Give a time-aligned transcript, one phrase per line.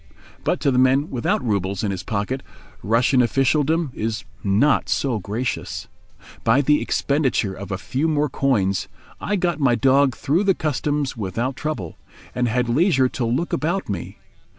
[0.43, 2.41] But to the man without roubles in his pocket,
[2.81, 5.87] Russian officialdom is not so gracious.
[6.43, 8.87] By the expenditure of a few more coins
[9.19, 11.99] I got my dog through the Customs without trouble,
[12.33, 14.17] and had leisure to look about me.